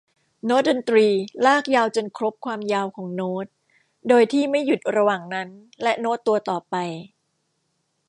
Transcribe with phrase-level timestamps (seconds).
[0.45, 1.07] โน้ตดนตรี
[1.45, 3.45] ลากยาวจนครบความยาวของโน้ต
[4.09, 5.49] โดยที่ไม่หยุดระหว่างนั้น
[5.83, 6.75] และโน้ตตัวต่อไป